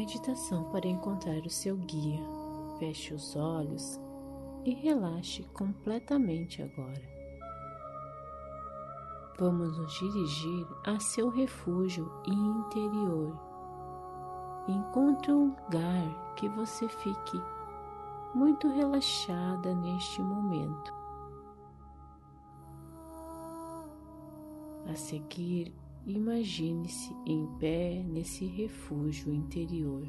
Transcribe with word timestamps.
Meditação 0.00 0.64
para 0.70 0.88
encontrar 0.88 1.40
o 1.44 1.50
seu 1.50 1.76
guia. 1.76 2.22
Feche 2.78 3.12
os 3.12 3.36
olhos 3.36 4.00
e 4.64 4.72
relaxe 4.72 5.42
completamente 5.52 6.62
agora. 6.62 7.02
Vamos 9.38 9.76
nos 9.76 9.92
dirigir 9.98 10.66
a 10.86 10.98
seu 10.98 11.28
refúgio 11.28 12.10
interior. 12.26 13.38
Encontre 14.66 15.32
um 15.32 15.48
lugar 15.48 16.34
que 16.34 16.48
você 16.48 16.88
fique 16.88 17.38
muito 18.34 18.68
relaxada 18.68 19.74
neste 19.74 20.22
momento. 20.22 20.94
A 24.90 24.94
seguir, 24.94 25.74
imagine-se 26.06 27.14
em 27.26 27.46
pé 27.58 28.02
nesse 28.02 28.46
refúgio 28.46 29.32
interior. 29.32 30.02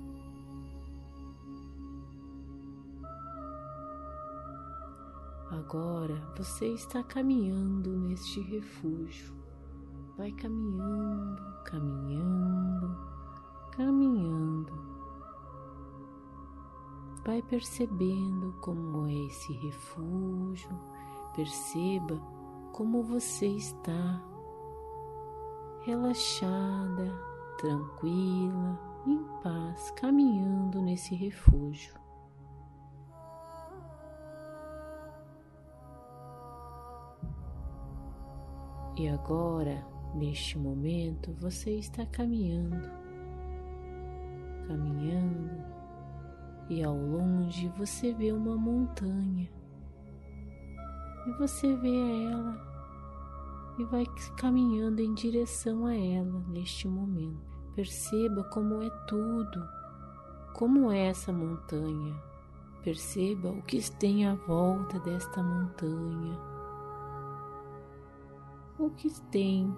Agora 5.51 6.15
você 6.37 6.65
está 6.67 7.03
caminhando 7.03 7.89
neste 7.97 8.39
refúgio. 8.39 9.33
Vai 10.17 10.31
caminhando, 10.31 11.41
caminhando, 11.65 12.97
caminhando. 13.71 14.73
Vai 17.25 17.41
percebendo 17.41 18.55
como 18.61 19.07
é 19.07 19.13
esse 19.27 19.51
refúgio. 19.53 20.69
Perceba 21.35 22.15
como 22.71 23.03
você 23.03 23.47
está 23.47 24.21
relaxada, 25.83 27.11
tranquila, 27.57 28.79
em 29.05 29.23
paz, 29.41 29.91
caminhando 29.91 30.81
nesse 30.81 31.15
refúgio. 31.15 31.93
E 38.95 39.07
agora, 39.09 39.83
neste 40.13 40.59
momento, 40.59 41.33
você 41.39 41.71
está 41.77 42.05
caminhando, 42.05 42.91
caminhando, 44.67 45.63
e 46.69 46.83
ao 46.83 46.95
longe 46.95 47.67
você 47.69 48.13
vê 48.13 48.31
uma 48.31 48.55
montanha, 48.55 49.49
e 51.25 51.31
você 51.39 51.75
vê 51.77 52.25
ela 52.25 52.70
e 53.81 53.85
vai 53.85 54.05
caminhando 54.37 55.01
em 55.01 55.13
direção 55.13 55.87
a 55.87 55.95
ela 55.95 56.39
neste 56.47 56.87
momento. 56.87 57.59
Perceba 57.75 58.43
como 58.45 58.81
é 58.81 58.89
tudo, 59.07 59.67
como 60.53 60.91
é 60.91 61.07
essa 61.07 61.33
montanha. 61.33 62.15
Perceba 62.83 63.49
o 63.49 63.61
que 63.63 63.79
tem 63.97 64.27
à 64.27 64.35
volta 64.35 64.99
desta 64.99 65.41
montanha, 65.41 66.39
o 68.77 68.89
que 68.91 69.09
tem 69.29 69.73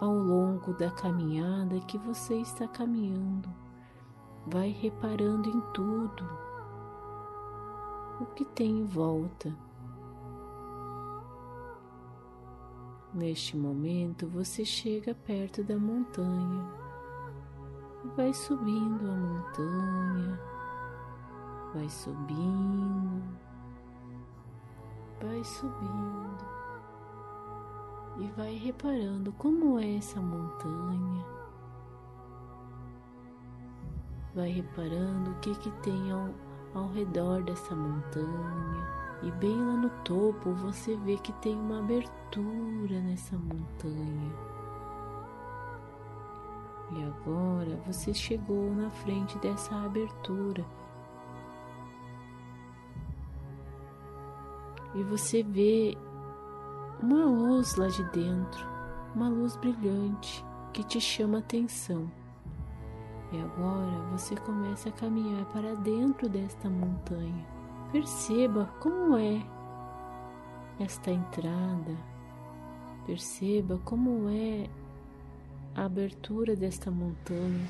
ao 0.00 0.14
longo 0.14 0.72
da 0.74 0.90
caminhada 0.90 1.80
que 1.80 1.98
você 1.98 2.36
está 2.36 2.66
caminhando. 2.66 3.48
Vai 4.46 4.70
reparando 4.70 5.48
em 5.48 5.60
tudo, 5.72 6.28
o 8.20 8.26
que 8.34 8.44
tem 8.44 8.80
em 8.80 8.84
volta. 8.84 9.54
Neste 13.14 13.56
momento, 13.56 14.26
você 14.26 14.64
chega 14.64 15.14
perto 15.14 15.62
da 15.62 15.78
montanha. 15.78 16.68
E 18.04 18.08
vai 18.16 18.34
subindo 18.34 19.08
a 19.08 19.14
montanha, 19.14 20.40
vai 21.72 21.88
subindo, 21.88 23.22
vai 25.22 25.44
subindo. 25.44 26.44
E 28.18 28.26
vai 28.36 28.56
reparando 28.56 29.30
como 29.34 29.78
é 29.78 29.94
essa 29.94 30.20
montanha. 30.20 31.24
Vai 34.34 34.50
reparando 34.50 35.30
o 35.30 35.34
que, 35.38 35.54
que 35.54 35.70
tem 35.82 36.10
ao, 36.10 36.30
ao 36.74 36.88
redor 36.90 37.44
dessa 37.44 37.76
montanha 37.76 38.93
e 39.24 39.30
bem 39.32 39.56
lá 39.58 39.72
no 39.72 39.88
topo 40.04 40.52
você 40.52 40.94
vê 40.96 41.16
que 41.16 41.32
tem 41.34 41.58
uma 41.58 41.78
abertura 41.78 43.00
nessa 43.00 43.38
montanha. 43.38 44.32
E 46.92 47.02
agora 47.04 47.80
você 47.86 48.12
chegou 48.12 48.70
na 48.74 48.90
frente 48.90 49.38
dessa 49.38 49.74
abertura. 49.74 50.62
E 54.94 55.02
você 55.04 55.42
vê 55.42 55.96
uma 57.02 57.24
luz 57.24 57.76
lá 57.76 57.88
de 57.88 58.04
dentro, 58.10 58.68
uma 59.14 59.28
luz 59.30 59.56
brilhante 59.56 60.44
que 60.74 60.84
te 60.84 61.00
chama 61.00 61.38
atenção. 61.38 62.10
E 63.32 63.40
agora 63.40 63.98
você 64.12 64.36
começa 64.36 64.90
a 64.90 64.92
caminhar 64.92 65.46
para 65.46 65.74
dentro 65.76 66.28
desta 66.28 66.68
montanha. 66.68 67.53
Perceba 67.94 68.66
como 68.80 69.16
é 69.16 69.40
esta 70.80 71.12
entrada, 71.12 71.96
perceba 73.06 73.78
como 73.84 74.28
é 74.28 74.68
a 75.76 75.84
abertura 75.84 76.56
desta 76.56 76.90
montanha, 76.90 77.68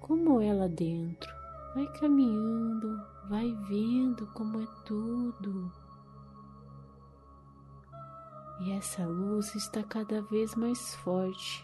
como 0.00 0.40
é 0.40 0.54
lá 0.54 0.68
dentro. 0.68 1.30
Vai 1.74 1.86
caminhando, 2.00 2.98
vai 3.28 3.54
vendo 3.68 4.26
como 4.28 4.62
é 4.62 4.66
tudo. 4.86 5.70
E 8.60 8.72
essa 8.72 9.04
luz 9.04 9.54
está 9.54 9.82
cada 9.82 10.22
vez 10.22 10.54
mais 10.54 10.94
forte 10.94 11.62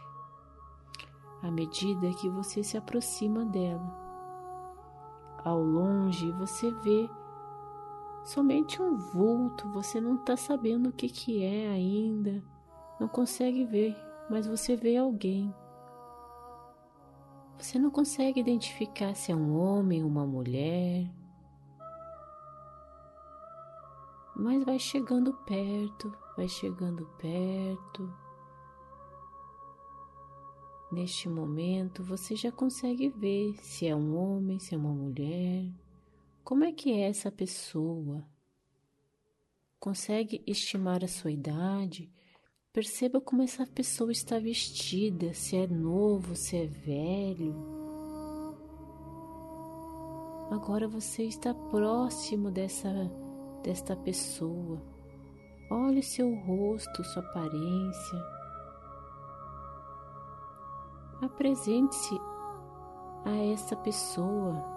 à 1.43 1.51
medida 1.51 2.13
que 2.21 2.29
você 2.29 2.63
se 2.63 2.77
aproxima 2.77 3.47
dela. 3.47 4.03
Ao 5.43 5.59
longe 5.59 6.31
você 6.33 6.71
vê 6.71 7.09
somente 8.25 8.81
um 8.81 8.97
vulto, 8.97 9.69
você 9.71 10.01
não 10.01 10.17
está 10.17 10.37
sabendo 10.37 10.89
o 10.89 10.93
que, 10.93 11.09
que 11.09 11.43
é 11.43 11.69
ainda, 11.69 12.43
não 12.99 13.09
consegue 13.09 13.65
ver, 13.65 13.97
mas 14.31 14.47
você 14.47 14.77
vê 14.77 14.97
alguém. 14.97 15.53
Você 17.59 17.79
não 17.79 17.91
consegue 17.91 18.41
identificar 18.41 19.15
se 19.15 19.31
é 19.31 19.37
um 19.37 19.57
homem 19.57 20.03
uma 20.03 20.27
mulher, 20.27 21.09
mas 24.35 24.65
vai 24.65 24.79
chegando 24.79 25.33
perto, 25.33 26.13
vai 26.37 26.49
chegando 26.49 27.07
perto. 27.19 28.13
Neste 30.91 31.29
momento 31.29 32.03
você 32.03 32.37
já 32.37 32.53
consegue 32.53 33.09
ver 33.09 33.57
se 33.63 33.87
é 33.87 33.97
um 33.97 34.17
homem, 34.17 34.59
se 34.59 34.75
é 34.75 34.79
uma 34.79 34.93
mulher. 34.93 35.82
Como 36.45 36.65
é 36.65 36.73
que 36.73 36.93
essa 37.01 37.31
pessoa? 37.31 38.27
Consegue 39.79 40.43
estimar 40.45 41.05
a 41.05 41.09
sua 41.09 41.31
idade? 41.31 42.13
Perceba 42.73 43.21
como 43.21 43.43
essa 43.43 43.65
pessoa 43.65 44.11
está 44.11 44.41
vestida, 44.41 45.33
se 45.35 45.57
é 45.57 45.69
novo, 45.69 46.35
se 46.35 46.57
é 46.57 46.67
velho. 46.67 47.55
Agora 50.51 50.89
você 50.89 51.23
está 51.23 51.55
próximo 51.55 52.51
dessa 52.51 52.91
desta 53.63 53.95
pessoa. 53.95 54.83
Olhe 55.71 56.03
seu 56.03 56.35
rosto, 56.35 57.05
sua 57.05 57.23
aparência. 57.23 58.19
Apresente-se 61.21 62.19
a 63.25 63.37
essa 63.53 63.77
pessoa 63.77 64.72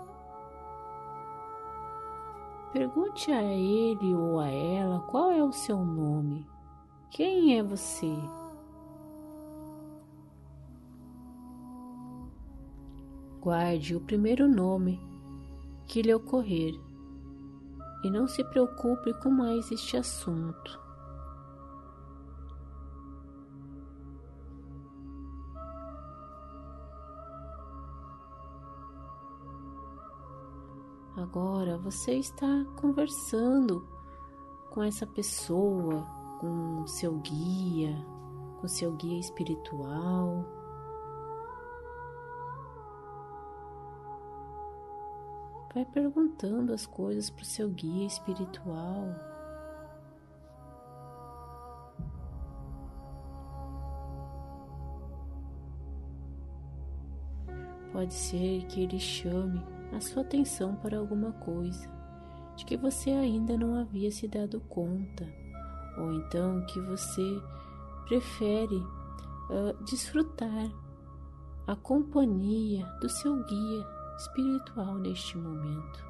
Pergunte 2.75 3.31
a 3.31 3.41
ele 3.41 4.13
ou 4.13 4.37
a 4.37 4.49
ela 4.49 4.99
qual 4.99 5.31
é 5.31 5.41
o 5.41 5.53
seu 5.53 5.77
nome. 5.77 6.45
Quem 7.09 7.57
é 7.57 7.63
você? 7.63 8.13
Guarde 13.39 13.95
o 13.95 14.01
primeiro 14.01 14.45
nome 14.45 14.99
que 15.87 16.01
lhe 16.01 16.13
ocorrer 16.13 16.73
e 18.03 18.11
não 18.11 18.27
se 18.27 18.43
preocupe 18.43 19.13
com 19.21 19.29
mais 19.29 19.71
este 19.71 19.95
assunto. 19.95 20.84
Agora 31.17 31.77
você 31.77 32.15
está 32.15 32.65
conversando 32.75 33.87
com 34.69 34.83
essa 34.83 35.07
pessoa, 35.07 36.05
com 36.41 36.85
seu 36.85 37.17
guia, 37.19 37.95
com 38.59 38.67
seu 38.67 38.91
guia 38.91 39.17
espiritual. 39.17 40.43
Vai 45.73 45.85
perguntando 45.85 46.73
as 46.73 46.85
coisas 46.85 47.29
para 47.29 47.43
o 47.43 47.45
seu 47.45 47.69
guia 47.69 48.05
espiritual. 48.05 49.07
Pode 57.93 58.13
ser 58.13 58.65
que 58.65 58.83
ele 58.83 58.99
chame 58.99 59.74
a 59.95 60.01
sua 60.01 60.21
atenção 60.23 60.75
para 60.75 60.97
alguma 60.97 61.31
coisa 61.31 61.89
de 62.55 62.65
que 62.65 62.77
você 62.77 63.09
ainda 63.09 63.57
não 63.57 63.79
havia 63.79 64.11
se 64.11 64.27
dado 64.27 64.59
conta, 64.61 65.27
ou 65.97 66.13
então 66.13 66.65
que 66.65 66.79
você 66.81 67.41
prefere 68.05 68.75
uh, 68.75 69.83
desfrutar 69.85 70.71
a 71.67 71.75
companhia 71.75 72.85
do 73.01 73.09
seu 73.09 73.43
guia 73.43 73.87
espiritual 74.17 74.95
neste 74.95 75.37
momento. 75.37 76.05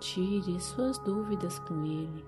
Tire 0.00 0.60
suas 0.60 0.98
dúvidas 0.98 1.58
com 1.60 1.84
ele. 1.84 2.24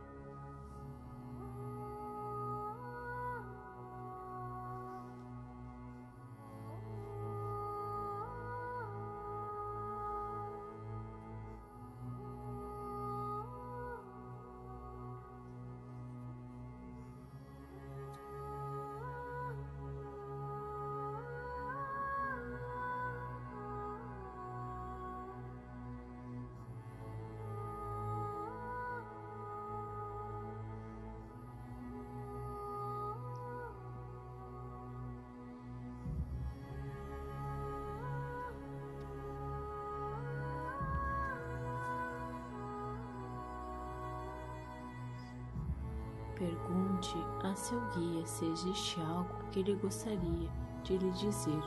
Pergunte 46.45 47.17
a 47.43 47.55
seu 47.57 47.81
guia 47.95 48.27
se 48.27 48.45
existe 48.45 49.01
algo 49.01 49.35
que 49.51 49.61
ele 49.61 49.77
gostaria 49.77 50.51
de 50.83 50.99
lhe 50.99 51.11
dizer 51.13 51.63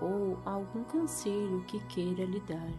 ou 0.00 0.36
algum 0.44 0.82
conselho 0.82 1.62
que 1.68 1.78
queira 1.84 2.24
lhe 2.24 2.40
dar. 2.40 2.72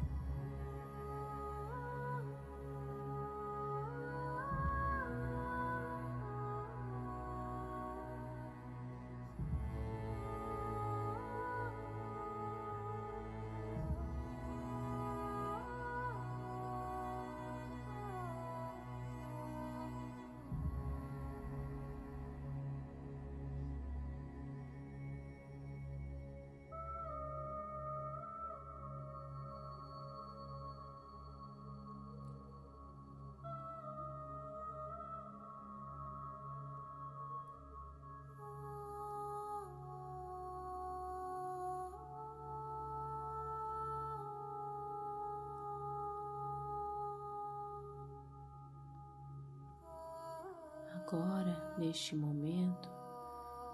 Agora, 51.08 51.76
neste 51.78 52.16
momento, 52.16 52.90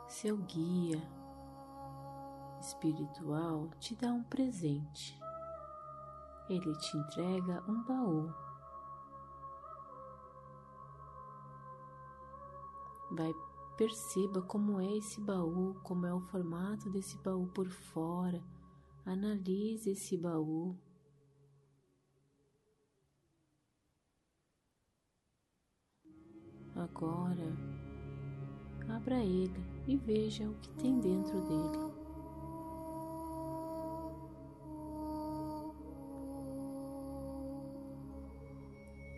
seu 0.05 0.35
guia 0.35 1.01
espiritual 2.59 3.69
te 3.79 3.95
dá 3.95 4.11
um 4.11 4.21
presente. 4.21 5.17
Ele 6.49 6.75
te 6.75 6.97
entrega 6.97 7.63
um 7.69 7.83
baú. 7.83 8.33
Vai 13.11 13.33
perceba 13.77 14.41
como 14.41 14.81
é 14.81 14.97
esse 14.97 15.21
baú, 15.21 15.79
como 15.83 16.05
é 16.05 16.13
o 16.13 16.19
formato 16.19 16.89
desse 16.89 17.17
baú 17.19 17.47
por 17.47 17.69
fora. 17.69 18.43
Analise 19.05 19.91
esse 19.91 20.17
baú. 20.17 20.77
Agora, 26.81 27.55
abra 28.89 29.19
ele 29.19 29.63
e 29.85 29.95
veja 29.97 30.49
o 30.49 30.53
que 30.55 30.69
tem 30.81 30.99
dentro 30.99 31.39
dele. 31.41 31.93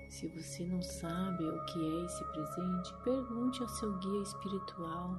Se 0.10 0.27
você 0.27 0.65
não 0.65 0.81
sabe 0.81 1.45
o 1.45 1.65
que 1.65 1.80
é 1.80 2.06
esse 2.06 2.24
presente, 2.25 2.94
pergunte 3.06 3.62
ao 3.62 3.69
seu 3.69 3.98
guia 4.00 4.21
espiritual 4.24 5.18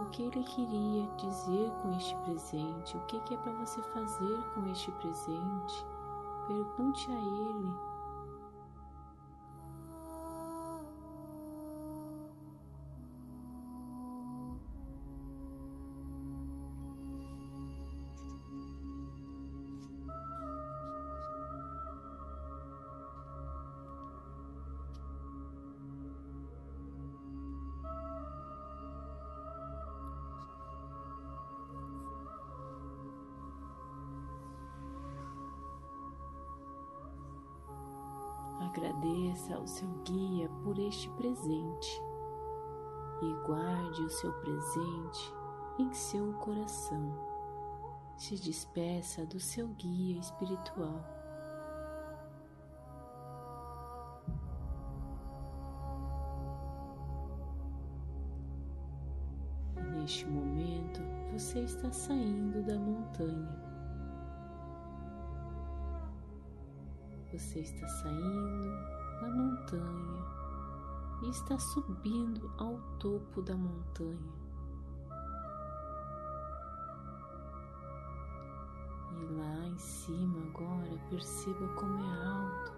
o 0.00 0.06
que 0.06 0.22
ele 0.22 0.44
queria 0.44 1.06
dizer 1.18 1.70
com 1.82 1.94
este 1.94 2.16
presente, 2.24 2.96
o 2.96 3.00
que 3.00 3.34
é 3.34 3.36
para 3.36 3.52
você 3.52 3.82
fazer 3.82 4.42
com 4.54 4.66
este 4.70 4.90
presente. 4.92 5.86
Pergunte 6.46 7.10
a 7.10 7.20
ele 7.20 7.95
Agradeça 38.86 39.56
ao 39.56 39.66
seu 39.66 39.88
guia 40.04 40.48
por 40.62 40.78
este 40.78 41.10
presente 41.10 42.00
e 43.20 43.46
guarde 43.46 44.00
o 44.02 44.08
seu 44.08 44.32
presente 44.34 45.34
em 45.76 45.92
seu 45.92 46.32
coração. 46.34 47.12
Se 48.16 48.36
despeça 48.36 49.26
do 49.26 49.40
seu 49.40 49.66
guia 49.68 50.20
espiritual. 50.20 51.15
Você 67.36 67.60
está 67.60 67.86
saindo 67.86 68.70
da 69.20 69.28
montanha 69.28 70.24
e 71.22 71.28
está 71.28 71.58
subindo 71.58 72.50
ao 72.56 72.78
topo 72.98 73.42
da 73.42 73.54
montanha. 73.54 74.32
E 79.12 79.34
lá 79.34 79.66
em 79.66 79.76
cima 79.76 80.38
agora 80.48 80.98
perceba 81.10 81.68
como 81.74 81.98
é 81.98 82.26
alto, 82.26 82.72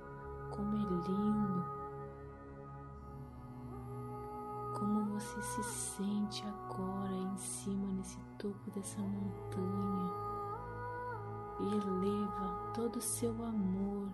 como 0.51 0.75
é 0.75 1.09
lindo, 1.09 1.65
como 4.77 5.05
você 5.05 5.41
se 5.41 5.63
sente 5.63 6.45
agora 6.45 7.15
em 7.15 7.37
cima 7.37 7.93
nesse 7.93 8.19
topo 8.41 8.73
dessa 8.73 9.01
montanha 9.01 10.11
e 11.61 11.75
eleva 11.75 12.73
todo 12.75 12.97
o 12.97 13.01
seu 13.01 13.31
amor 13.45 14.09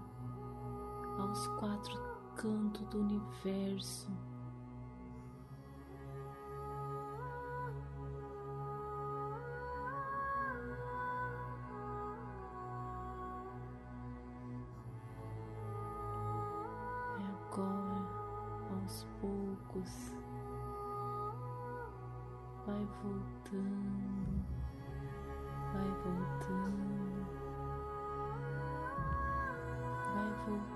aos 1.18 1.46
quatro 1.58 2.00
cantos 2.36 2.82
do 2.88 3.00
universo. 3.00 4.10
E 17.18 17.22
agora, 17.22 18.08
aos 18.70 19.06
poucos, 19.20 20.12
vai 22.66 22.88
voltando, 23.02 24.44
vai 25.72 25.90
voltando, 26.02 27.26
vai 30.14 30.32
voltando 30.46 30.73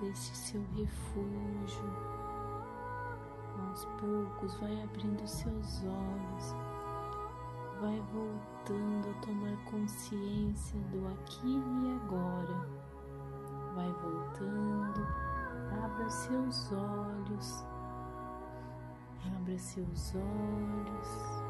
desse 0.00 0.34
seu 0.34 0.62
refúgio. 0.76 1.92
Aos 3.68 3.84
poucos, 4.00 4.54
vai 4.60 4.82
abrindo 4.82 5.26
seus 5.26 5.82
olhos, 5.84 6.54
vai 7.80 8.00
voltando 8.12 9.10
a 9.10 9.14
tomar 9.20 9.56
consciência 9.70 10.78
do 10.90 11.06
aqui 11.08 11.46
e 11.46 12.00
agora. 12.04 12.68
Vai 13.74 13.90
voltando, 13.90 15.06
abra 15.84 16.10
seus 16.10 16.72
olhos, 16.72 17.64
abra 19.36 19.58
seus 19.58 20.14
olhos. 20.14 21.41